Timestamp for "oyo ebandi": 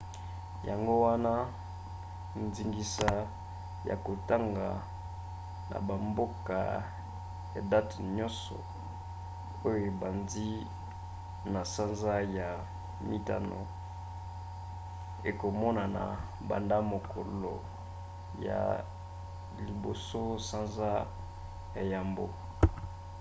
9.65-10.47